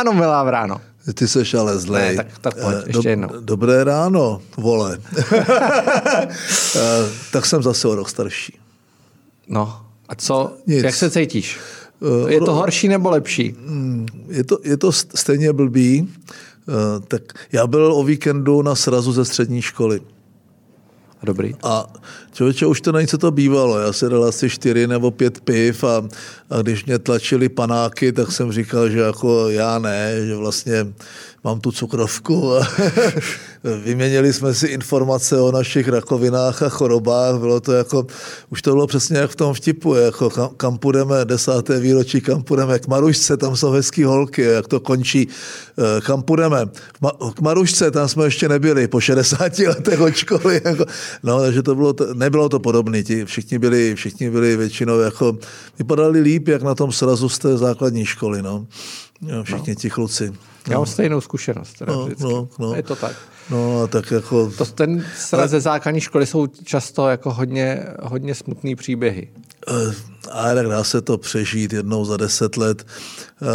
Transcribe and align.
Ráno, 0.00 0.12
milá 0.16 0.40
ráno. 0.50 0.80
Ty 1.14 1.28
seš 1.28 1.54
ale 1.54 1.78
zlej. 1.78 2.16
Ne, 2.16 2.16
tak, 2.16 2.38
tak 2.40 2.54
pojď, 2.62 2.76
ještě 2.86 3.08
jednou. 3.08 3.28
Dobré 3.40 3.84
ráno, 3.84 4.40
vole. 4.56 4.98
Eh, 6.76 7.08
tak 7.32 7.46
jsem 7.46 7.62
zase 7.62 7.88
o 7.88 7.94
rok 7.94 8.08
starší. 8.08 8.58
No, 9.48 9.80
a 10.08 10.14
co, 10.14 10.52
Nic. 10.66 10.82
jak 10.84 10.94
se 10.94 11.10
cítíš? 11.10 11.58
Je 12.28 12.40
to 12.40 12.54
horší 12.54 12.88
nebo 12.88 13.10
lepší? 13.10 13.54
Je 14.28 14.44
to, 14.44 14.58
je 14.64 14.76
to 14.76 14.92
stejně 14.92 15.52
blbý. 15.52 16.08
Eh, 16.68 17.00
Tak 17.08 17.22
já 17.52 17.66
byl 17.66 17.92
o 17.92 18.04
víkendu 18.04 18.62
na 18.62 18.74
srazu 18.74 19.12
ze 19.12 19.24
střední 19.24 19.62
školy. 19.62 20.00
Dobrý. 21.22 21.54
A 21.62 21.86
člověče, 22.32 22.66
už 22.66 22.80
to 22.80 22.92
není, 22.92 23.06
co 23.06 23.18
to 23.18 23.30
bývalo. 23.30 23.78
Já 23.78 23.92
si 23.92 24.08
dal 24.08 24.24
asi 24.24 24.50
čtyři 24.50 24.86
nebo 24.86 25.10
pět 25.10 25.40
piv 25.40 25.84
a, 25.84 26.08
a 26.50 26.62
když 26.62 26.84
mě 26.84 26.98
tlačili 26.98 27.48
panáky, 27.48 28.12
tak 28.12 28.32
jsem 28.32 28.52
říkal, 28.52 28.88
že 28.88 28.98
jako 28.98 29.48
já 29.48 29.78
ne, 29.78 30.26
že 30.26 30.36
vlastně 30.36 30.86
mám 31.44 31.60
tu 31.60 31.72
cukrovku. 31.72 32.56
A 32.56 32.68
vyměnili 33.64 34.32
jsme 34.32 34.54
si 34.54 34.66
informace 34.66 35.40
o 35.40 35.52
našich 35.52 35.88
rakovinách 35.88 36.62
a 36.62 36.68
chorobách. 36.68 37.40
Bylo 37.40 37.60
to 37.60 37.72
jako, 37.72 38.06
už 38.50 38.62
to 38.62 38.70
bylo 38.70 38.86
přesně 38.86 39.18
jak 39.18 39.30
v 39.30 39.36
tom 39.36 39.54
vtipu, 39.54 39.94
jako 39.94 40.30
kam, 40.30 40.48
kam 40.56 40.78
půjdeme, 40.78 41.24
desáté 41.24 41.80
výročí, 41.80 42.20
kam 42.20 42.42
půjdeme 42.42 42.78
k 42.78 42.86
Marušce, 42.86 43.36
tam 43.36 43.56
jsou 43.56 43.70
hezký 43.70 44.04
holky, 44.04 44.42
jak 44.42 44.68
to 44.68 44.80
končí, 44.80 45.28
eh, 45.78 46.00
kam 46.00 46.22
půjdeme. 46.22 46.66
K 47.34 47.40
Marušce, 47.40 47.90
tam 47.90 48.08
jsme 48.08 48.24
ještě 48.24 48.48
nebyli, 48.48 48.88
po 48.88 49.00
60 49.00 49.58
letech 49.58 50.00
od 50.00 50.14
školy. 50.14 50.60
Jako, 50.64 50.84
no, 51.22 51.40
takže 51.40 51.62
to 51.62 51.74
bylo, 51.74 51.94
nebylo 52.14 52.48
to 52.48 52.60
podobné. 52.60 53.02
Ti 53.02 53.24
všichni 53.24 53.58
byli, 53.58 53.94
všichni 53.94 54.30
byli 54.30 54.56
většinou 54.56 54.98
jako, 55.00 55.38
vypadali 55.78 56.20
líp, 56.20 56.48
jak 56.48 56.62
na 56.62 56.74
tom 56.74 56.92
srazu 56.92 57.28
z 57.28 57.38
té 57.38 57.56
základní 57.56 58.04
školy, 58.04 58.42
no. 58.42 58.66
Jo, 59.22 59.42
všichni 59.44 59.76
ti 59.76 59.90
kluci. 59.90 60.32
Já 60.70 60.76
mám 60.76 60.86
stejnou 60.86 61.20
zkušenost. 61.20 61.72
Teda 61.78 61.92
No, 61.92 62.04
vždycky. 62.04 62.24
no, 62.24 62.48
no. 62.58 62.74
Je 62.74 62.82
to 62.82 62.96
tak. 62.96 63.16
No 63.50 63.82
a 63.82 63.86
tak 63.86 64.10
jako... 64.10 64.50
To, 64.50 64.64
ten 64.64 65.04
sraz 65.16 65.50
ze 65.50 65.60
základní 65.60 66.00
školy 66.00 66.26
jsou 66.26 66.46
často 66.46 67.08
jako 67.08 67.32
hodně, 67.32 67.84
hodně 68.02 68.34
smutný 68.34 68.76
příběhy. 68.76 69.28
Eh, 69.68 69.94
A 70.30 70.54
tak 70.54 70.66
dá 70.66 70.84
se 70.84 71.00
to 71.00 71.18
přežít 71.18 71.72
jednou 71.72 72.04
za 72.04 72.16
deset 72.16 72.56
let. 72.56 72.86
Eh, 73.42 73.46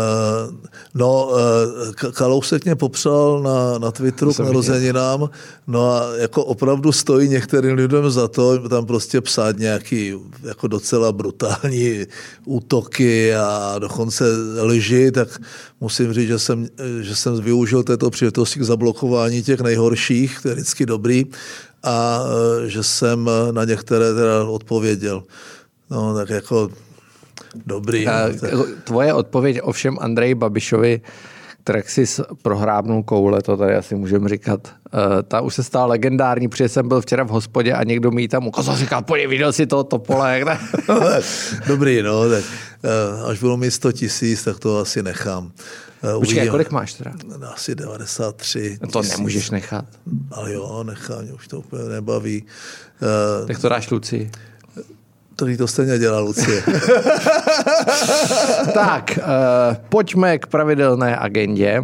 No, 0.93 1.31
eh, 1.37 2.11
Kalousek 2.11 2.65
mě 2.65 2.75
popřál 2.75 3.41
na, 3.41 3.77
na 3.77 3.91
Twitteru 3.91 4.33
k 4.33 4.39
narozeninám, 4.39 5.29
no 5.67 5.91
a 5.91 6.15
jako 6.15 6.43
opravdu 6.45 6.91
stojí 6.91 7.29
některým 7.29 7.75
lidem 7.75 8.09
za 8.09 8.27
to 8.27 8.69
tam 8.69 8.85
prostě 8.85 9.21
psát 9.21 9.57
nějaký 9.57 10.13
jako 10.43 10.67
docela 10.67 11.11
brutální 11.11 12.05
útoky 12.45 13.35
a 13.35 13.75
dokonce 13.79 14.23
lži, 14.61 15.11
tak 15.11 15.41
musím 15.81 16.13
říct, 16.13 16.27
že 16.27 16.39
jsem, 16.39 16.67
že 17.01 17.15
jsem 17.15 17.41
využil 17.41 17.83
této 17.83 18.09
příležitosti 18.09 18.59
k 18.59 18.63
zablokování 18.63 19.43
těch 19.43 19.61
nejhorších, 19.61 20.39
to 20.41 20.47
je 20.47 20.55
vždycky 20.55 20.85
dobrý, 20.85 21.25
a 21.83 22.23
že 22.65 22.83
jsem 22.83 23.29
na 23.51 23.63
některé 23.65 24.13
teda 24.13 24.43
odpověděl. 24.43 25.23
No, 25.89 26.15
tak 26.15 26.29
jako 26.29 26.69
dobrý. 27.65 28.07
A 28.07 28.27
No, 28.27 28.39
tak, 28.39 28.51
Tvoje 28.83 29.13
odpověď 29.13 29.59
ovšem 29.63 29.97
Andreji 30.01 30.35
Babišovi, 30.35 31.01
si 31.85 32.05
prohrábnul 32.41 33.03
koule, 33.03 33.41
to 33.41 33.57
tady 33.57 33.75
asi 33.75 33.95
můžeme 33.95 34.29
říkat, 34.29 34.67
eh, 34.93 35.23
ta 35.23 35.41
už 35.41 35.55
se 35.55 35.63
stala 35.63 35.85
legendární, 35.85 36.47
protože 36.47 36.69
jsem 36.69 36.87
byl 36.87 37.01
včera 37.01 37.23
v 37.23 37.29
hospodě 37.29 37.73
a 37.73 37.83
někdo 37.83 38.11
mi 38.11 38.27
tam 38.27 38.47
ukázal, 38.47 38.75
říkal, 38.77 39.01
pojď, 39.01 39.27
viděl 39.27 39.53
si 39.53 39.67
toho 39.67 39.83
topole, 39.83 40.39
jak 40.39 40.43
ne? 40.47 40.59
dobrý, 41.67 42.01
no, 42.03 42.29
tak 42.29 42.43
eh, 42.83 43.23
až 43.31 43.39
budu 43.39 43.57
mít 43.57 43.71
100 43.71 43.91
tisíc, 43.91 44.43
tak 44.43 44.59
to 44.59 44.79
asi 44.79 45.03
nechám. 45.03 45.51
Eh, 46.03 46.19
Počkej, 46.19 46.37
uvidím. 46.37 46.51
kolik 46.51 46.71
máš 46.71 46.93
teda? 46.93 47.11
Asi 47.53 47.75
93 47.75 48.77
To 48.91 49.01
tisíc. 49.01 49.17
nemůžeš 49.17 49.49
nechat. 49.49 49.85
Ale 50.31 50.53
jo, 50.53 50.83
nechám, 50.83 51.21
mě 51.23 51.33
už 51.33 51.47
to 51.47 51.59
úplně 51.59 51.83
nebaví. 51.83 52.43
Uh, 53.41 53.47
Tak 53.47 53.59
to 53.59 53.69
dáš 53.69 53.89
Luci. 53.89 54.31
To 55.35 55.45
to 55.57 55.67
stejně 55.67 55.99
dělá 55.99 56.19
Lucie. 56.19 56.63
Tak, 58.73 59.19
uh, 59.21 59.75
pojďme 59.89 60.37
k 60.39 60.47
pravidelné 60.47 61.17
agendě. 61.17 61.81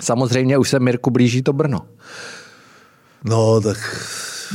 Samozřejmě 0.00 0.58
už 0.58 0.68
se 0.68 0.78
Mirku 0.78 1.10
blíží 1.10 1.42
to 1.42 1.52
Brno. 1.52 1.78
No, 3.24 3.60
tak 3.60 3.78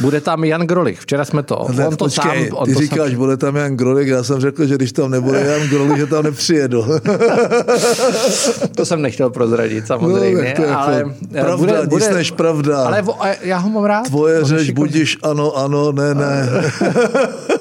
Bude 0.02 0.22
tam 0.22 0.44
Jan 0.44 0.62
Grolich, 0.62 1.00
včera 1.00 1.25
jsme 1.25 1.44
to, 1.44 1.68
Ne, 1.74 1.88
on 1.88 1.96
to 1.96 2.06
počkej, 2.06 2.50
sám, 2.50 2.57
on 2.57 2.66
ty 2.66 2.74
to 2.74 2.80
říkáš, 2.80 3.09
sám, 3.09 3.18
bude 3.18 3.38
tam 3.38 3.56
Jan 3.56 3.78
Grolik, 3.78 4.07
já 4.07 4.24
jsem 4.24 4.40
řekl, 4.40 4.66
že 4.66 4.75
když 4.75 4.91
tam 4.91 5.12
nebude 5.12 5.40
Jan 5.40 5.68
Grolik, 5.68 5.97
že 5.97 6.06
tam 6.06 6.24
nepřijedu. 6.24 6.86
to 8.75 8.86
jsem 8.86 9.02
nechtěl 9.02 9.30
prozradit 9.30 9.88
samozřejmě, 9.88 10.50
No, 10.50 10.56
to 10.56 10.62
je 10.62 10.75
ale 10.75 10.97
jako 10.97 11.12
eh, 11.34 11.41
pravda, 11.41 11.57
bude, 11.57 11.80
nic 11.81 11.90
bude, 11.90 12.13
než 12.13 12.31
pravda. 12.31 12.84
Ale 12.86 13.02
vo, 13.02 13.16
já 13.41 13.57
ho 13.57 13.69
mám 13.69 13.84
rád. 13.84 14.07
Tvoje 14.07 14.46
řeč 14.46 14.69
budíš 14.69 15.18
ano, 15.24 15.57
ano, 15.57 15.91
ne, 15.91 16.13
ne. 16.13 16.50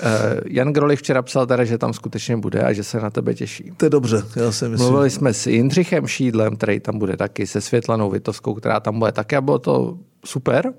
Eh, 0.00 0.40
Jan 0.50 0.72
Grolich 0.72 0.98
včera 0.98 1.22
psal 1.22 1.46
teda, 1.46 1.64
že 1.64 1.78
tam 1.78 1.92
skutečně 1.92 2.36
bude 2.36 2.62
a 2.62 2.72
že 2.72 2.84
se 2.84 3.00
na 3.00 3.10
tebe 3.10 3.34
těší. 3.34 3.72
To 3.76 3.86
je 3.86 3.90
dobře, 3.90 4.22
já 4.36 4.52
si 4.52 4.68
myslím. 4.68 4.88
Mluvili 4.88 5.10
jsme 5.10 5.34
s 5.34 5.46
Jindřichem 5.46 6.06
Šídlem, 6.06 6.56
který 6.56 6.80
tam 6.80 6.98
bude 6.98 7.16
taky, 7.16 7.46
se 7.46 7.60
Světlanou 7.60 8.10
Vitovskou, 8.10 8.54
která 8.54 8.80
tam 8.80 8.98
bude 8.98 9.12
taky 9.12 9.36
a 9.36 9.40
bylo 9.40 9.58
to 9.58 9.98
super. 10.24 10.72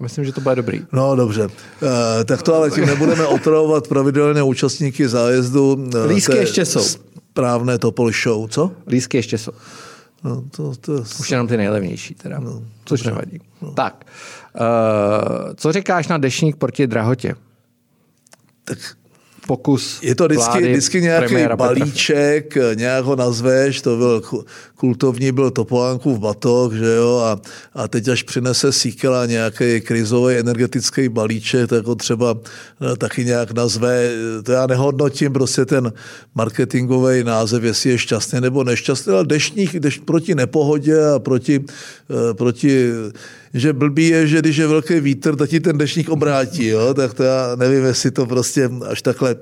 Myslím, 0.00 0.24
že 0.24 0.32
to 0.32 0.40
bude 0.40 0.54
dobrý. 0.54 0.80
No 0.92 1.16
dobře, 1.16 1.46
uh, 1.46 1.50
tak 2.24 2.42
to 2.42 2.54
ale 2.54 2.70
tím 2.70 2.86
nebudeme 2.86 3.26
otravovat 3.26 3.88
pravidelné 3.88 4.42
účastníky 4.42 5.08
zájezdu. 5.08 5.86
eh, 5.94 6.06
Lístky 6.06 6.32
té 6.32 6.38
ještě 6.38 6.64
jsou. 6.64 6.80
Správné 7.32 7.78
Topol 7.78 8.10
Show, 8.22 8.48
co? 8.48 8.70
Lísky 8.86 9.16
ještě 9.16 9.38
jsou. 9.38 9.52
No, 10.24 10.44
to, 10.56 10.76
to, 10.76 10.92
Už 11.20 11.30
jenom 11.30 11.48
ty 11.48 11.56
nejlevnější 11.56 12.14
teda, 12.14 12.40
no, 12.40 12.62
což 12.84 13.02
nevadí. 13.02 13.40
No. 13.62 13.72
Tak, 13.72 14.04
uh, 14.54 15.54
co 15.54 15.72
říkáš 15.72 16.08
na 16.08 16.18
dešník 16.18 16.56
proti 16.56 16.86
drahotě? 16.86 17.34
tak 18.64 18.78
Pokus 19.46 19.98
je 20.02 20.14
to 20.14 20.24
vždycky, 20.24 20.50
vlády 20.50 20.70
vždycky 20.72 21.00
nějaký 21.00 21.26
premiéra 21.26 21.56
Petra 21.56 21.68
balíček, 21.68 22.54
nějak 22.74 23.04
ho 23.04 23.16
nazveš, 23.16 23.80
to 23.80 23.96
byl 23.96 24.20
ku- 24.20 24.44
kultovní 24.76 25.32
byl 25.32 25.50
Topolánkův 25.50 26.18
batok, 26.18 26.72
že 26.72 26.86
jo, 26.86 27.18
a, 27.18 27.40
a 27.74 27.88
teď 27.88 28.08
až 28.08 28.22
přinese 28.22 28.72
Síkela 28.72 29.26
nějaký 29.26 29.80
krizový 29.80 30.36
energetický 30.36 31.08
balíček, 31.08 31.70
tak 31.70 31.86
ho 31.86 31.94
třeba 31.94 32.34
eh, 32.92 32.96
taky 32.96 33.24
nějak 33.24 33.52
nazve, 33.52 34.10
to 34.42 34.52
já 34.52 34.66
nehodnotím 34.66 35.32
prostě 35.32 35.64
ten 35.64 35.92
marketingový 36.34 37.24
název, 37.24 37.62
jestli 37.62 37.90
je 37.90 37.98
šťastný 37.98 38.40
nebo 38.40 38.64
nešťastný, 38.64 39.12
ale 39.12 39.24
deštník, 39.24 39.74
dešť 39.78 40.02
proti 40.04 40.34
nepohodě 40.34 41.06
a 41.06 41.18
proti, 41.18 41.64
eh, 42.10 42.34
proti 42.34 42.90
že 43.54 43.72
blbý 43.72 44.08
je, 44.08 44.26
že 44.26 44.38
když 44.38 44.56
je 44.56 44.66
velký 44.66 45.00
vítr, 45.00 45.36
tak 45.36 45.50
ti 45.50 45.60
ten 45.60 45.78
dešník 45.78 46.08
obrátí, 46.08 46.66
jo? 46.66 46.94
tak 46.94 47.14
to 47.14 47.22
já 47.22 47.56
nevím, 47.56 47.84
jestli 47.84 48.10
to 48.10 48.26
prostě 48.26 48.70
až 48.88 49.02
takhle. 49.02 49.36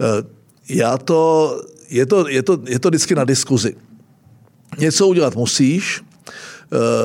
eh, 0.00 0.36
Já 0.68 0.98
to, 0.98 1.50
je 1.90 2.06
to, 2.06 2.28
je 2.28 2.42
to, 2.42 2.58
je 2.66 2.78
to 2.78 2.88
vždycky 2.88 3.14
na 3.14 3.24
diskuzi. 3.24 3.74
Něco 4.78 5.06
udělat 5.06 5.36
musíš, 5.36 6.02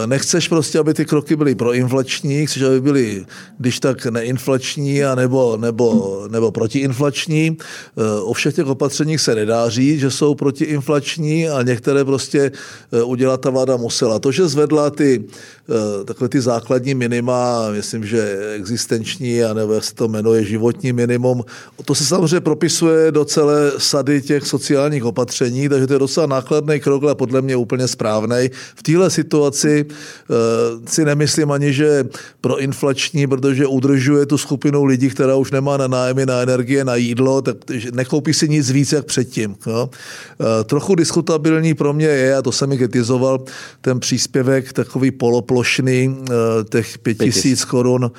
nechceš 0.05 0.47
prostě, 0.47 0.79
aby 0.79 0.93
ty 0.93 1.05
kroky 1.05 1.35
byly 1.35 1.55
proinflační, 1.55 2.45
chceš, 2.45 2.63
aby 2.63 2.81
byly, 2.81 3.25
když 3.57 3.79
tak 3.79 4.05
neinflační 4.05 5.03
a 5.03 5.15
nebo, 5.15 5.57
nebo, 5.57 6.21
nebo 6.31 6.51
protiinflační. 6.51 7.57
Eh, 7.97 8.21
O 8.21 8.33
všech 8.33 8.55
těch 8.55 8.65
opatřeních 8.65 9.21
se 9.21 9.35
nedá 9.35 9.69
říct, 9.69 9.99
že 9.99 10.11
jsou 10.11 10.35
protiinflační 10.35 11.49
a 11.49 11.63
některé 11.63 12.05
prostě 12.05 12.51
eh, 12.91 13.03
udělat 13.03 13.41
ta 13.41 13.49
vláda 13.49 13.77
musela. 13.77 14.19
To, 14.19 14.31
že 14.31 14.47
zvedla 14.47 14.89
ty 14.89 15.23
eh, 15.69 16.03
takové 16.05 16.29
ty 16.29 16.41
základní 16.41 16.93
minima, 16.93 17.69
myslím, 17.71 18.05
že 18.05 18.51
existenční, 18.55 19.43
a 19.43 19.53
nebo 19.53 19.73
jak 19.73 19.83
se 19.83 19.95
to 19.95 20.07
jmenuje, 20.07 20.45
životní 20.45 20.93
minimum, 20.93 21.45
to 21.85 21.95
se 21.95 22.05
samozřejmě 22.05 22.39
propisuje 22.39 23.11
do 23.11 23.25
celé 23.25 23.71
sady 23.77 24.21
těch 24.21 24.47
sociálních 24.47 25.05
opatření, 25.05 25.69
takže 25.69 25.87
to 25.87 25.93
je 25.93 25.99
docela 25.99 26.25
nákladný 26.25 26.79
krok, 26.79 27.03
ale 27.03 27.15
podle 27.15 27.41
mě 27.41 27.55
úplně 27.55 27.87
správný. 27.87 28.49
V 28.75 28.83
téhle 28.83 29.09
situaci 29.09 29.50
eh, 29.55 29.93
si 30.85 31.05
nemyslím 31.05 31.51
ani, 31.51 31.73
že 31.73 32.03
proinflační, 32.41 33.27
protože 33.27 33.67
udržuje 33.67 34.25
tu 34.25 34.37
skupinu 34.37 34.83
lidí, 34.83 35.09
která 35.09 35.35
už 35.35 35.51
nemá 35.51 35.77
na 35.77 35.87
nájmy, 35.87 36.25
na 36.25 36.41
energie, 36.41 36.85
na 36.85 36.95
jídlo, 36.95 37.41
tak 37.41 37.57
nekoupí 37.93 38.33
si 38.33 38.49
nic 38.49 38.69
víc 38.69 38.91
jak 38.91 39.05
předtím. 39.05 39.55
Eh, 39.67 39.89
Trochu 40.63 40.95
diskutabilní 40.95 41.73
pro 41.73 41.93
mě 41.93 42.07
je, 42.07 42.35
a 42.35 42.41
to 42.41 42.51
jsem 42.51 42.69
mi 42.69 42.77
kritizoval, 42.77 43.39
ten 43.81 43.99
příspěvek 43.99 44.73
takový 44.73 45.11
poloplošný, 45.11 46.15
eh, 46.23 46.33
těch 46.69 46.97
pět 46.97 47.17
tisíc 47.17 47.65
korun 47.65 48.11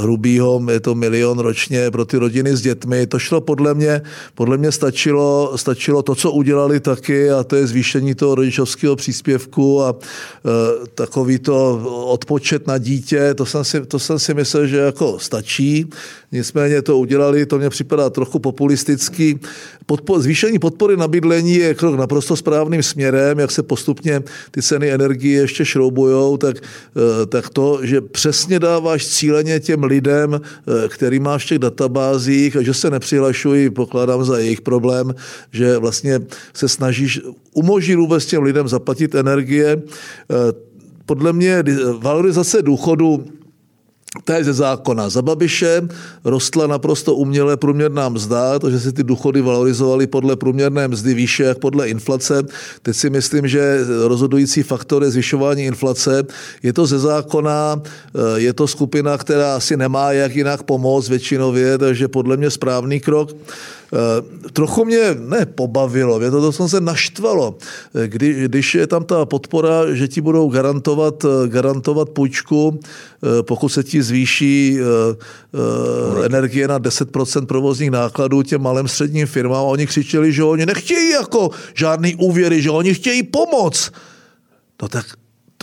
hrubýho, 0.00 0.62
je 0.70 0.80
to 0.80 0.94
milion 0.94 1.38
ročně 1.38 1.90
pro 1.90 2.04
ty 2.04 2.16
rodiny 2.16 2.56
s 2.56 2.60
dětmi. 2.60 3.06
To 3.06 3.18
šlo 3.18 3.40
podle 3.40 3.74
mě, 3.74 4.02
podle 4.34 4.56
mě 4.56 4.72
stačilo, 4.72 5.52
stačilo 5.56 6.02
to, 6.02 6.14
co 6.14 6.30
udělali 6.30 6.80
taky, 6.80 7.30
a 7.30 7.44
to 7.44 7.56
je 7.56 7.66
zvýšení 7.66 8.14
toho 8.14 8.34
rodičovského 8.34 8.96
příspěvku 8.96 9.82
a, 9.82 9.94
takový 10.94 11.38
to 11.38 11.82
odpočet 12.06 12.66
na 12.66 12.78
dítě, 12.78 13.34
to 13.34 13.46
jsem, 13.46 13.64
si, 13.64 13.86
to 13.86 13.98
jsem 13.98 14.18
si 14.18 14.34
myslel, 14.34 14.66
že 14.66 14.76
jako 14.76 15.18
stačí. 15.18 15.86
Nicméně 16.32 16.82
to 16.82 16.98
udělali, 16.98 17.46
to 17.46 17.58
mě 17.58 17.70
připadá 17.70 18.10
trochu 18.10 18.38
populistický. 18.38 19.40
Podpo- 19.86 20.20
zvýšení 20.20 20.58
podpory 20.58 20.96
na 20.96 21.08
bydlení 21.08 21.54
je 21.54 21.74
krok 21.74 21.94
naprosto 21.94 22.36
správným 22.36 22.82
směrem, 22.82 23.38
jak 23.38 23.50
se 23.50 23.62
postupně 23.62 24.22
ty 24.50 24.62
ceny 24.62 24.90
energie 24.90 25.40
ještě 25.40 25.64
šroubujou, 25.64 26.36
tak, 26.36 26.56
eh, 26.56 27.26
tak 27.26 27.48
to, 27.48 27.80
že 27.82 28.00
přesně 28.00 28.58
dáváš 28.58 29.06
cíleně 29.06 29.60
těm 29.60 29.84
lidem, 29.84 30.40
eh, 30.40 30.88
který 30.88 31.20
máš 31.20 31.44
v 31.44 31.48
těch 31.48 31.58
databázích 31.58 32.56
a 32.56 32.62
že 32.62 32.74
se 32.74 32.90
nepřihlašují, 32.90 33.70
pokládám 33.70 34.24
za 34.24 34.38
jejich 34.38 34.60
problém, 34.60 35.14
že 35.52 35.78
vlastně 35.78 36.20
se 36.54 36.68
snažíš 36.68 37.20
umožnit 37.52 37.96
vůbec 37.96 38.26
těm 38.26 38.42
lidem 38.42 38.68
zaplatit 38.68 39.14
energie. 39.14 39.76
Eh, 39.76 40.34
podle 41.06 41.32
mě 41.32 41.64
valorizace 41.98 42.62
důchodu 42.62 43.24
to 44.24 44.32
je 44.32 44.44
ze 44.44 44.52
zákona. 44.52 45.08
Za 45.08 45.22
Babiše 45.22 45.82
rostla 46.24 46.66
naprosto 46.66 47.14
uměle 47.14 47.56
průměrná 47.56 48.08
mzda, 48.08 48.58
to, 48.58 48.70
že 48.70 48.80
si 48.80 48.92
ty 48.92 49.02
důchody 49.02 49.40
valorizovaly 49.40 50.06
podle 50.06 50.36
průměrné 50.36 50.88
mzdy 50.88 51.14
výše 51.14 51.44
jak 51.44 51.58
podle 51.58 51.88
inflace. 51.88 52.42
Teď 52.82 52.96
si 52.96 53.10
myslím, 53.10 53.48
že 53.48 53.78
rozhodující 54.06 54.62
faktor 54.62 55.04
je 55.04 55.10
zvyšování 55.10 55.64
inflace. 55.64 56.24
Je 56.62 56.72
to 56.72 56.86
ze 56.86 56.98
zákona, 56.98 57.82
eh, 57.82 58.20
je 58.40 58.52
to 58.52 58.66
skupina, 58.66 59.18
která 59.18 59.56
asi 59.56 59.76
nemá 59.76 60.12
jak 60.12 60.36
jinak 60.36 60.62
pomoct 60.62 61.08
většinově, 61.08 61.78
takže 61.78 62.08
podle 62.08 62.36
mě 62.36 62.50
správný 62.50 63.00
krok. 63.00 63.34
Eh, 63.94 64.50
trochu 64.50 64.84
mě 64.84 65.14
ne 65.18 65.46
pobavilo, 65.46 66.18
mě 66.18 66.30
to 66.30 66.40
dokonce 66.40 66.68
se 66.68 66.80
naštvalo, 66.80 67.58
eh, 67.94 68.08
kdy, 68.08 68.44
když 68.44 68.74
je 68.74 68.86
tam 68.86 69.04
ta 69.04 69.26
podpora, 69.26 69.94
že 69.94 70.08
ti 70.08 70.20
budou 70.20 70.50
garantovat, 70.50 71.24
eh, 71.24 71.48
garantovat 71.48 72.08
půjčku, 72.10 72.80
pokud 73.42 73.68
se 73.68 73.84
ti 73.84 74.02
zvýší 74.02 74.78
energie 76.24 76.68
na 76.68 76.78
10% 76.78 77.46
provozních 77.46 77.90
nákladů 77.90 78.42
těm 78.42 78.62
malým 78.62 78.88
středním 78.88 79.26
firmám. 79.26 79.64
Oni 79.64 79.86
křičeli, 79.86 80.32
že 80.32 80.44
oni 80.44 80.66
nechtějí 80.66 81.10
jako 81.10 81.50
žádný 81.74 82.14
úvěry, 82.14 82.62
že 82.62 82.70
oni 82.70 82.94
chtějí 82.94 83.22
pomoc. 83.22 83.90
No 84.82 84.88
tak 84.88 85.06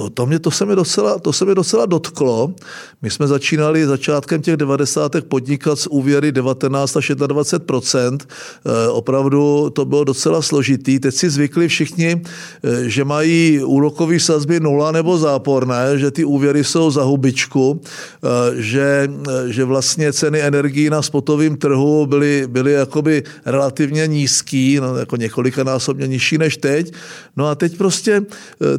to, 0.01 0.09
to, 0.09 0.25
mě, 0.25 0.39
to, 0.39 0.51
se 0.51 0.65
mi 0.65 0.75
docela, 0.75 1.19
to 1.19 1.33
se 1.33 1.45
mi 1.45 1.55
docela 1.55 1.85
dotklo. 1.85 2.53
My 3.01 3.09
jsme 3.09 3.27
začínali 3.27 3.85
začátkem 3.85 4.41
těch 4.41 4.57
90. 4.57 5.11
podnikat 5.27 5.79
s 5.79 5.87
úvěry 5.87 6.31
19 6.31 6.97
až 6.97 7.11
21 7.15 8.17
e, 8.65 8.89
Opravdu 8.89 9.69
to 9.69 9.85
bylo 9.85 10.03
docela 10.03 10.41
složitý. 10.41 10.99
Teď 10.99 11.15
si 11.15 11.29
zvykli 11.29 11.67
všichni, 11.67 12.21
e, 12.63 12.89
že 12.89 13.03
mají 13.03 13.63
úrokové 13.63 14.19
sazby 14.19 14.59
nula 14.59 14.91
nebo 14.91 15.17
záporné, 15.17 15.97
že 15.97 16.11
ty 16.11 16.25
úvěry 16.25 16.63
jsou 16.63 16.91
za 16.91 17.03
hubičku, 17.03 17.81
e, 17.81 18.61
že, 18.61 19.09
že 19.47 19.63
vlastně 19.63 20.13
ceny 20.13 20.41
energií 20.41 20.89
na 20.89 21.01
spotovém 21.01 21.57
trhu 21.57 22.05
byly, 22.05 22.47
byly 22.47 22.71
jakoby 22.71 23.23
relativně 23.45 24.07
nízký, 24.07 24.79
no, 24.81 24.95
jako 24.95 25.15
několikanásobně 25.15 26.07
nižší 26.07 26.37
než 26.37 26.57
teď. 26.57 26.93
No 27.37 27.47
a 27.47 27.55
teď 27.55 27.77
prostě, 27.77 28.21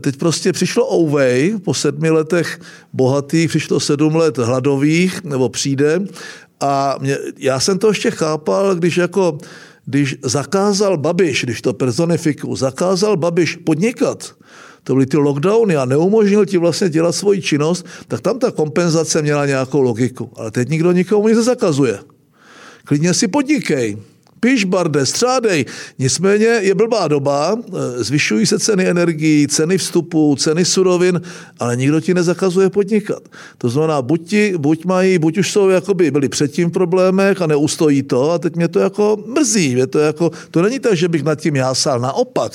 teď 0.00 0.16
prostě 0.16 0.52
přišlo 0.52 0.86
Way, 1.12 1.58
po 1.64 1.74
sedmi 1.74 2.10
letech 2.10 2.60
bohatých 2.92 3.48
přišlo 3.48 3.80
sedm 3.80 4.16
let 4.16 4.38
hladových, 4.38 5.24
nebo 5.24 5.48
přijde. 5.48 6.00
A 6.60 6.96
mě, 7.00 7.18
já 7.38 7.60
jsem 7.60 7.78
to 7.78 7.88
ještě 7.88 8.10
chápal, 8.10 8.74
když 8.74 8.96
jako 8.96 9.38
když 9.86 10.16
zakázal 10.22 10.96
Babiš, 10.96 11.44
když 11.44 11.62
to 11.62 11.72
personifikuju, 11.72 12.56
zakázal 12.56 13.16
Babiš 13.16 13.56
podnikat, 13.56 14.34
to 14.84 14.94
byly 14.94 15.06
ty 15.06 15.16
lockdowny 15.16 15.76
a 15.76 15.84
neumožnil 15.84 16.46
ti 16.46 16.58
vlastně 16.58 16.88
dělat 16.88 17.12
svoji 17.12 17.42
činnost, 17.42 17.86
tak 18.08 18.20
tam 18.20 18.38
ta 18.38 18.50
kompenzace 18.50 19.22
měla 19.22 19.46
nějakou 19.46 19.80
logiku. 19.80 20.32
Ale 20.36 20.50
teď 20.50 20.68
nikdo 20.68 20.92
nikomu 20.92 21.28
nic 21.28 21.36
nezakazuje. 21.36 21.98
Klidně 22.84 23.14
si 23.14 23.28
podnikej 23.28 23.96
piš, 24.44 24.64
barde, 24.64 25.06
střádej. 25.06 25.64
Nicméně 25.98 26.46
je 26.46 26.74
blbá 26.74 27.08
doba, 27.08 27.56
eh, 27.56 28.04
zvyšují 28.04 28.46
se 28.46 28.58
ceny 28.58 28.88
energií, 28.88 29.46
ceny 29.48 29.78
vstupu, 29.78 30.36
ceny 30.36 30.64
surovin, 30.64 31.20
ale 31.58 31.76
nikdo 31.76 32.00
ti 32.00 32.14
nezakazuje 32.14 32.70
podnikat. 32.70 33.22
To 33.58 33.68
znamená, 33.68 34.02
buď, 34.02 34.28
ti, 34.28 34.54
buď 34.58 34.84
mají, 34.84 35.18
buď 35.18 35.38
už 35.38 35.52
jsou 35.52 35.68
jakoby 35.68 36.10
byli 36.10 36.28
předtím 36.28 36.68
v 36.68 36.72
problémech 36.72 37.42
a 37.42 37.46
neustojí 37.46 38.02
to 38.02 38.30
a 38.30 38.38
teď 38.38 38.56
mě 38.56 38.68
to 38.68 38.78
jako 38.78 39.18
mrzí. 39.26 39.74
Mě 39.74 39.86
to, 39.86 39.98
jako, 39.98 40.30
to 40.50 40.62
není 40.62 40.78
tak, 40.78 40.96
že 40.96 41.08
bych 41.08 41.22
nad 41.22 41.34
tím 41.34 41.56
jásal, 41.56 42.00
naopak. 42.00 42.52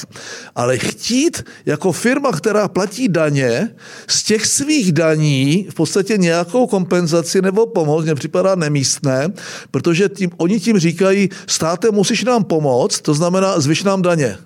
Ale 0.56 0.78
chtít 0.78 1.44
jako 1.66 1.92
firma, 1.92 2.32
která 2.32 2.68
platí 2.68 3.08
daně, 3.08 3.70
z 4.08 4.24
těch 4.24 4.46
svých 4.46 4.92
daní 4.92 5.68
v 5.72 5.74
podstatě 5.74 6.18
nějakou 6.18 6.68
kompenzaci 6.68 7.42
nebo 7.42 7.66
pomoc 7.66 8.04
mě 8.04 8.16
připadá 8.16 8.56
nemístné, 8.56 9.32
protože 9.72 10.10
tím, 10.10 10.30
oni 10.38 10.60
tím 10.60 10.80
říkají, 10.80 11.30
stát 11.48 11.77
státe, 11.78 11.96
musíš 11.96 12.24
nám 12.24 12.44
pomoct, 12.44 13.02
to 13.02 13.14
znamená, 13.14 13.60
zvyš 13.60 13.84
nám 13.84 14.02
daně. 14.02 14.38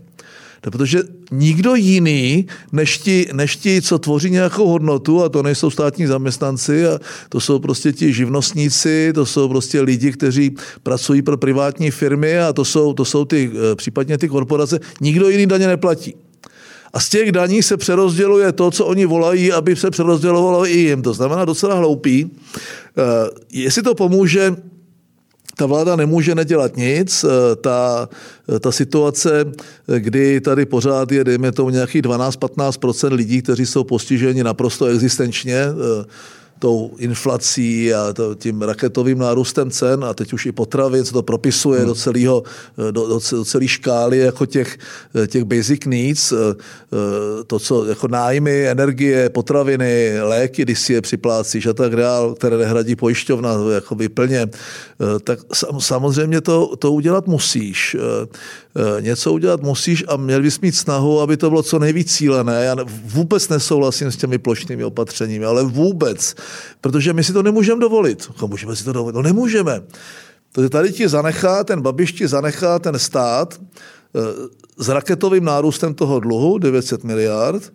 To 0.61 0.71
protože 0.71 1.03
nikdo 1.31 1.75
jiný, 1.75 2.47
než 2.71 2.97
ti, 2.97 3.27
než 3.33 3.55
ti, 3.55 3.81
co 3.81 3.99
tvoří 3.99 4.29
nějakou 4.29 4.67
hodnotu, 4.67 5.23
a 5.23 5.29
to 5.29 5.43
nejsou 5.43 5.69
státní 5.69 6.05
zaměstnanci, 6.05 6.87
a 6.87 6.99
to 7.29 7.39
jsou 7.39 7.59
prostě 7.59 7.93
ti 7.93 8.13
živnostníci, 8.13 9.11
to 9.15 9.25
jsou 9.25 9.49
prostě 9.49 9.81
lidi, 9.81 10.11
kteří 10.11 10.55
pracují 10.83 11.21
pro 11.21 11.37
privátní 11.37 11.91
firmy 11.91 12.39
a 12.39 12.53
to 12.53 12.65
jsou, 12.65 12.93
to 12.93 13.05
jsou 13.05 13.25
ty, 13.25 13.51
eh, 13.53 13.75
případně 13.75 14.17
ty 14.17 14.27
korporace, 14.27 14.79
nikdo 15.01 15.29
jiný 15.29 15.45
daně 15.45 15.67
neplatí. 15.67 16.13
A 16.93 16.99
z 16.99 17.09
těch 17.09 17.31
daní 17.31 17.63
se 17.63 17.77
přerozděluje 17.77 18.51
to, 18.51 18.71
co 18.71 18.85
oni 18.85 19.05
volají, 19.05 19.51
aby 19.51 19.75
se 19.75 19.91
přerozdělovalo 19.91 20.67
i 20.67 20.77
jim. 20.77 21.01
To 21.01 21.13
znamená 21.13 21.45
docela 21.45 21.75
hloupý. 21.75 22.27
Eh, 22.27 23.29
jestli 23.51 23.81
to 23.81 23.95
pomůže 23.95 24.55
ta 25.61 25.65
vláda 25.67 25.95
nemůže 25.95 26.35
nedělat 26.35 26.77
nic. 26.77 27.23
Eh, 27.23 27.55
ta, 27.55 28.09
eh, 28.55 28.59
ta 28.59 28.71
situace, 28.71 29.45
eh, 29.45 29.99
kdy 29.99 30.41
tady 30.41 30.65
pořád 30.65 31.11
je, 31.11 31.23
dejme 31.23 31.51
tomu, 31.51 31.69
nějakých 31.69 32.01
12-15% 32.01 33.13
lidí, 33.13 33.41
kteří 33.41 33.65
jsou 33.65 33.83
postiženi 33.83 34.43
naprosto 34.43 34.85
existenčně, 34.85 35.65
tou 36.61 36.91
inflací 36.97 37.93
a 37.93 38.13
to, 38.13 38.35
tím 38.35 38.61
raketovým 38.61 39.17
nárůstem 39.17 39.71
cen 39.71 40.03
a 40.05 40.13
teď 40.13 40.33
už 40.33 40.45
i 40.45 40.51
potravin, 40.51 41.05
co 41.05 41.13
to 41.13 41.23
propisuje 41.23 41.79
hmm. 41.79 41.87
do, 41.87 41.95
celého, 41.95 42.43
do, 42.77 42.91
do, 42.91 43.19
do 43.31 43.45
celé 43.45 43.67
škály 43.67 44.17
jako 44.17 44.45
těch, 44.45 44.77
těch 45.27 45.43
basic 45.43 45.85
needs, 45.85 46.33
to, 47.47 47.59
co 47.59 47.85
jako 47.85 48.07
nájmy, 48.07 48.67
energie, 48.67 49.29
potraviny, 49.29 50.21
léky, 50.21 50.61
když 50.61 50.79
si 50.79 50.93
je 50.93 51.01
připlácíš 51.01 51.65
a 51.65 51.73
tak 51.73 51.95
dále, 51.95 52.35
které 52.35 52.57
nehradí 52.57 52.95
pojišťovna 52.95 53.51
jako 53.73 53.97
plně, 54.13 54.47
tak 55.23 55.39
samozřejmě 55.79 56.41
to, 56.41 56.75
to 56.75 56.91
udělat 56.91 57.27
musíš. 57.27 57.95
Eh, 58.75 59.01
něco 59.01 59.33
udělat 59.33 59.61
musíš 59.61 60.03
a 60.07 60.17
měl 60.17 60.41
bys 60.41 60.59
mít 60.59 60.75
snahu, 60.75 61.21
aby 61.21 61.37
to 61.37 61.49
bylo 61.49 61.63
co 61.63 61.79
nejvíc 61.79 62.15
cílené. 62.15 62.63
Já 62.63 62.75
vůbec 63.03 63.49
nesouhlasím 63.49 64.11
s 64.11 64.17
těmi 64.17 64.37
plošnými 64.37 64.83
opatřeními, 64.83 65.45
ale 65.45 65.63
vůbec. 65.63 66.35
Protože 66.81 67.13
my 67.13 67.23
si 67.23 67.33
to 67.33 67.43
nemůžeme 67.43 67.81
dovolit. 67.81 68.25
Jako 68.27 68.47
můžeme 68.47 68.75
si 68.75 68.83
to 68.83 68.93
dovolit? 68.93 69.15
No 69.15 69.21
nemůžeme. 69.21 69.81
Takže 70.51 70.69
tady 70.69 70.91
ti 70.91 71.07
zanechá, 71.07 71.63
ten 71.63 71.81
Babiš 71.81 72.11
ti 72.11 72.27
zanechá 72.27 72.79
ten 72.79 72.99
stát 72.99 73.59
eh, 74.15 74.19
s 74.77 74.89
raketovým 74.89 75.45
nárůstem 75.45 75.93
toho 75.93 76.19
dluhu, 76.19 76.57
900 76.57 77.03
miliard, 77.03 77.73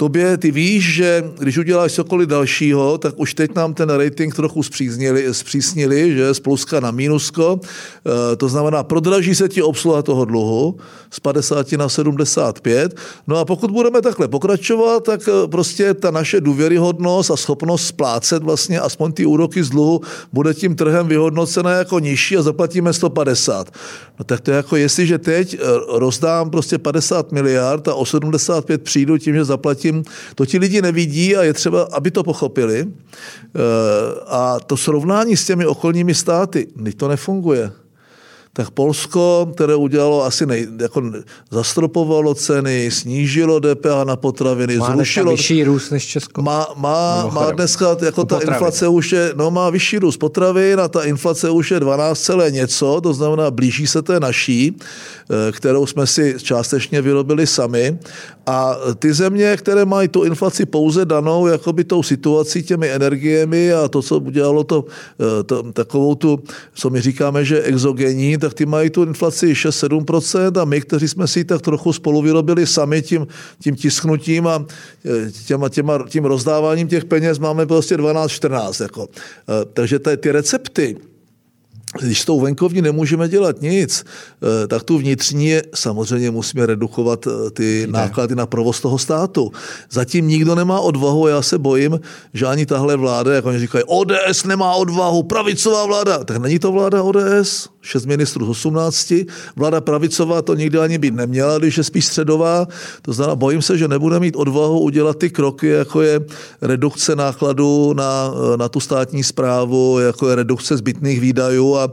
tobě, 0.00 0.36
ty 0.36 0.50
víš, 0.50 0.94
že 0.94 1.24
když 1.38 1.58
uděláš 1.58 1.92
cokoliv 1.92 2.28
dalšího, 2.28 2.98
tak 2.98 3.14
už 3.16 3.34
teď 3.34 3.54
nám 3.54 3.74
ten 3.74 3.90
rating 3.90 4.34
trochu 4.34 4.62
zpřísnili, 4.62 5.34
zpřísnili 5.34 6.16
že 6.16 6.34
z 6.34 6.40
pluska 6.40 6.80
na 6.80 6.90
mínusko. 6.90 7.60
E, 7.60 8.36
to 8.36 8.48
znamená, 8.48 8.82
prodraží 8.82 9.34
se 9.34 9.48
ti 9.48 9.62
obsluha 9.62 10.02
toho 10.02 10.24
dluhu 10.24 10.76
z 11.10 11.20
50 11.20 11.72
na 11.72 11.88
75. 11.88 12.96
No 13.26 13.36
a 13.36 13.44
pokud 13.44 13.70
budeme 13.70 14.02
takhle 14.02 14.28
pokračovat, 14.28 15.04
tak 15.04 15.28
e, 15.28 15.48
prostě 15.48 15.94
ta 15.94 16.10
naše 16.10 16.40
důvěryhodnost 16.40 17.30
a 17.30 17.36
schopnost 17.36 17.86
splácet 17.86 18.42
vlastně 18.42 18.80
aspoň 18.80 19.12
ty 19.12 19.26
úroky 19.26 19.62
z 19.64 19.70
dluhu 19.70 20.00
bude 20.32 20.54
tím 20.54 20.76
trhem 20.76 21.08
vyhodnocené 21.08 21.70
jako 21.70 21.98
nižší 21.98 22.36
a 22.36 22.42
zaplatíme 22.42 22.92
150. 22.92 23.70
No 24.18 24.24
tak 24.24 24.40
to 24.40 24.50
je 24.50 24.56
jako, 24.56 24.76
jestliže 24.76 25.18
teď 25.18 25.54
e, 25.54 25.58
rozdám 25.98 26.50
prostě 26.50 26.78
50 26.78 27.32
miliard 27.32 27.88
a 27.88 27.94
o 27.94 28.06
75 28.06 28.82
přijdu 28.82 29.18
tím, 29.18 29.34
že 29.34 29.44
zaplatím 29.44 29.89
tím, 29.92 30.04
to 30.34 30.46
ti 30.46 30.58
lidi 30.58 30.82
nevidí 30.82 31.36
a 31.36 31.42
je 31.42 31.52
třeba, 31.52 31.82
aby 31.92 32.10
to 32.10 32.22
pochopili. 32.22 32.86
Eh, 32.86 33.60
a 34.26 34.60
to 34.60 34.76
srovnání 34.76 35.36
s 35.36 35.46
těmi 35.46 35.66
okolními 35.66 36.14
státy, 36.14 36.66
to 36.96 37.08
nefunguje. 37.08 37.72
Tak 38.52 38.70
Polsko, 38.70 39.50
které 39.54 39.74
udělalo 39.74 40.24
asi 40.24 40.46
nej, 40.46 40.68
jako 40.80 41.02
zastropovalo 41.50 42.34
ceny, 42.34 42.90
snížilo 42.90 43.60
DPH 43.60 44.04
na 44.04 44.16
potraviny, 44.16 44.76
má 44.76 44.86
zrušilo... 44.86 45.30
vyšší 45.30 45.64
růst 45.64 45.90
než 45.90 46.06
Česko. 46.06 46.42
Má, 46.42 46.66
má, 46.76 47.26
má 47.26 47.50
dneska, 47.50 47.96
jako 48.04 48.24
ta 48.24 48.36
potravin. 48.36 48.54
inflace 48.54 48.88
už 48.88 49.12
je, 49.12 49.32
no 49.36 49.50
má 49.50 49.70
vyšší 49.70 49.98
růst 49.98 50.16
potravin 50.16 50.80
a 50.80 50.88
ta 50.88 51.04
inflace 51.04 51.50
už 51.50 51.70
je 51.70 51.80
12 51.80 52.20
celé 52.20 52.50
něco, 52.50 53.00
to 53.00 53.14
znamená 53.14 53.50
blíží 53.50 53.86
se 53.86 54.02
té 54.02 54.20
naší, 54.20 54.76
eh, 55.30 55.52
kterou 55.52 55.86
jsme 55.86 56.06
si 56.06 56.34
částečně 56.42 57.02
vyrobili 57.02 57.46
sami. 57.46 57.98
A 58.46 58.76
ty 58.98 59.12
země, 59.12 59.56
které 59.56 59.84
mají 59.84 60.08
tu 60.08 60.22
inflaci 60.24 60.66
pouze 60.66 61.04
danou 61.04 61.46
jakoby 61.46 61.84
tou 61.84 62.02
situací, 62.02 62.62
těmi 62.62 62.90
energiemi 62.90 63.72
a 63.72 63.88
to, 63.88 64.02
co 64.02 64.18
udělalo 64.18 64.64
to, 64.64 64.84
eh, 65.20 65.42
to 65.42 65.62
takovou 65.72 66.14
tu, 66.14 66.42
co 66.74 66.90
my 66.90 67.00
říkáme, 67.00 67.44
že 67.44 67.62
exogenní, 67.62 68.39
tak 68.40 68.54
ty 68.54 68.66
mají 68.66 68.90
tu 68.90 69.02
inflaci 69.02 69.52
6-7% 69.52 70.60
a 70.60 70.64
my, 70.64 70.80
kteří 70.80 71.08
jsme 71.08 71.26
si 71.28 71.44
tak 71.44 71.62
trochu 71.62 71.92
spolu 71.92 72.22
vyrobili 72.22 72.66
sami 72.66 73.02
tím, 73.02 73.26
tím 73.62 73.76
tisknutím 73.76 74.46
a 74.46 74.64
eh, 75.04 75.30
těma, 75.46 75.68
těma, 75.68 76.04
tím 76.08 76.24
rozdáváním 76.24 76.88
těch 76.88 77.04
peněz 77.04 77.38
máme 77.38 77.66
prostě 77.66 77.96
12-14. 77.96 78.82
Jako. 78.82 79.08
Eh, 79.12 79.64
takže 79.72 79.98
ty 79.98 80.32
recepty, 80.32 80.96
když 81.98 82.20
s 82.20 82.24
tou 82.24 82.40
venkovní 82.40 82.82
nemůžeme 82.82 83.28
dělat 83.28 83.62
nic, 83.62 84.04
eh, 84.04 84.66
tak 84.66 84.82
tu 84.82 84.98
vnitřní 84.98 85.58
samozřejmě 85.74 86.30
musíme 86.30 86.66
redukovat 86.66 87.26
eh, 87.26 87.50
ty 87.50 87.86
náklady 87.90 88.34
na 88.34 88.46
provoz 88.46 88.80
toho 88.80 88.98
státu. 88.98 89.52
Zatím 89.90 90.28
nikdo 90.28 90.54
nemá 90.54 90.80
odvahu, 90.80 91.28
já 91.28 91.42
se 91.42 91.58
bojím, 91.58 92.00
že 92.34 92.46
ani 92.46 92.66
tahle 92.66 92.96
vláda, 92.96 93.34
jak 93.34 93.46
oni 93.46 93.58
říkají, 93.58 93.84
ODS 93.86 94.44
nemá 94.44 94.74
odvahu, 94.74 95.22
pravicová 95.22 95.86
vláda. 95.86 96.24
Tak 96.24 96.36
není 96.36 96.58
to 96.58 96.72
vláda 96.72 97.02
ODS? 97.02 97.68
šest 97.82 98.06
ministrů 98.06 98.46
z 98.46 98.48
18. 98.48 99.12
Vláda 99.56 99.80
pravicová 99.80 100.42
to 100.42 100.54
nikdy 100.54 100.78
ani 100.78 100.98
být 100.98 101.14
neměla, 101.14 101.58
když 101.58 101.76
je 101.78 101.84
spíš 101.84 102.06
středová. 102.06 102.66
To 103.02 103.12
znamená, 103.12 103.36
bojím 103.36 103.62
se, 103.62 103.78
že 103.78 103.88
nebude 103.88 104.20
mít 104.20 104.36
odvahu 104.36 104.80
udělat 104.80 105.16
ty 105.18 105.30
kroky, 105.30 105.66
jako 105.66 106.02
je 106.02 106.20
redukce 106.62 107.16
nákladů 107.16 107.94
na, 107.94 108.30
na 108.56 108.68
tu 108.68 108.80
státní 108.80 109.24
zprávu, 109.24 109.98
jako 109.98 110.28
je 110.28 110.34
redukce 110.34 110.76
zbytných 110.76 111.20
výdajů 111.20 111.76
a 111.82 111.88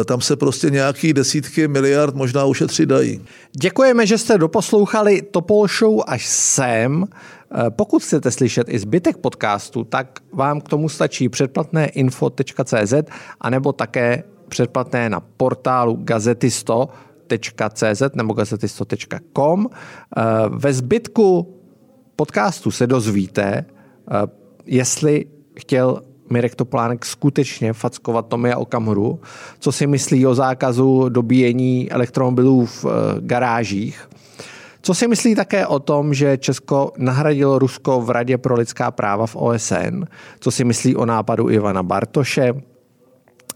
e, 0.00 0.04
tam 0.04 0.20
se 0.20 0.36
prostě 0.36 0.70
nějaký 0.70 1.12
desítky 1.12 1.68
miliard 1.68 2.14
možná 2.14 2.44
ušetřit 2.44 2.86
dají. 2.86 3.20
Děkujeme, 3.60 4.06
že 4.06 4.18
jste 4.18 4.38
doposlouchali 4.38 5.22
Topol 5.22 5.68
Show 5.68 6.00
až 6.06 6.26
sem. 6.26 7.04
E, 7.04 7.70
pokud 7.70 8.02
chcete 8.02 8.30
slyšet 8.30 8.68
i 8.68 8.78
zbytek 8.78 9.16
podcastu, 9.16 9.84
tak 9.84 10.20
vám 10.32 10.60
k 10.60 10.68
tomu 10.68 10.88
stačí 10.88 11.28
předplatné 11.28 11.86
info.cz 11.86 12.94
anebo 13.40 13.72
také 13.72 14.22
předplatné 14.48 15.10
na 15.10 15.20
portálu 15.20 15.98
gazetisto.cz 16.00 18.02
nebo 18.14 18.34
gazetisto.com. 18.34 19.68
Eh, 19.70 20.20
ve 20.48 20.72
zbytku 20.72 21.56
podcastu 22.16 22.70
se 22.70 22.86
dozvíte, 22.86 23.64
jestli 24.66 25.26
chtěl 25.56 26.02
Mirek 26.32 26.54
Toplánek 26.54 27.06
skutečně 27.06 27.72
fackovat 27.72 28.26
Tomia 28.26 28.56
Okamuru, 28.56 29.20
co 29.58 29.72
si 29.72 29.86
myslí 29.86 30.26
o 30.26 30.34
zákazu 30.34 31.08
dobíjení 31.08 31.92
elektromobilů 31.92 32.66
v 32.66 32.84
eh, 32.84 32.90
garážích, 33.20 34.08
co 34.82 34.94
si 34.94 35.08
myslí 35.08 35.34
také 35.34 35.66
o 35.66 35.78
tom, 35.78 36.14
že 36.14 36.38
Česko 36.38 36.92
nahradilo 36.98 37.58
Rusko 37.58 38.00
v 38.00 38.10
Radě 38.10 38.38
pro 38.38 38.54
lidská 38.54 38.90
práva 38.90 39.26
v 39.26 39.36
OSN, 39.36 40.04
co 40.40 40.50
si 40.50 40.64
myslí 40.64 40.96
o 40.96 41.06
nápadu 41.06 41.50
Ivana 41.50 41.82
Bartoše, 41.82 42.54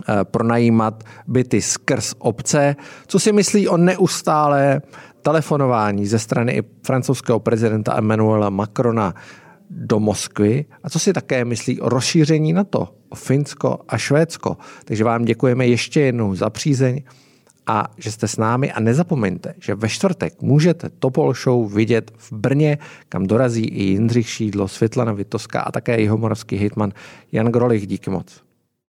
Eh, 0.08 0.24
pronajímat 0.24 1.04
byty 1.26 1.62
skrz 1.62 2.14
obce. 2.18 2.76
Co 3.06 3.20
si 3.20 3.32
myslí 3.32 3.68
o 3.68 3.76
neustále 3.76 4.80
telefonování 5.22 6.06
ze 6.06 6.18
strany 6.18 6.52
i 6.52 6.62
francouzského 6.86 7.40
prezidenta 7.40 7.98
Emmanuela 7.98 8.50
Macrona 8.50 9.14
do 9.70 10.00
Moskvy 10.00 10.64
a 10.82 10.90
co 10.90 10.98
si 10.98 11.12
také 11.12 11.44
myslí 11.44 11.80
o 11.80 11.88
rozšíření 11.88 12.52
NATO, 12.52 12.88
o 13.08 13.14
Finsko 13.14 13.78
a 13.88 13.98
Švédsko. 13.98 14.56
Takže 14.84 15.04
vám 15.04 15.24
děkujeme 15.24 15.66
ještě 15.66 16.00
jednou 16.00 16.34
za 16.34 16.50
přízeň 16.50 17.02
a 17.66 17.84
že 17.98 18.12
jste 18.12 18.28
s 18.28 18.36
námi 18.36 18.72
a 18.72 18.80
nezapomeňte, 18.80 19.54
že 19.60 19.74
ve 19.74 19.88
čtvrtek 19.88 20.42
můžete 20.42 20.90
Topol 20.98 21.34
Show 21.34 21.74
vidět 21.74 22.12
v 22.16 22.32
Brně, 22.32 22.78
kam 23.08 23.26
dorazí 23.26 23.64
i 23.64 23.82
Jindřich 23.82 24.28
Šídlo, 24.28 24.68
Světlana 24.68 25.12
Vitoská 25.12 25.60
a 25.60 25.72
také 25.72 26.00
jeho 26.00 26.18
moravský 26.18 26.56
hitman 26.56 26.92
Jan 27.32 27.46
Grolich. 27.46 27.86
Díky 27.86 28.10
moc. 28.10 28.45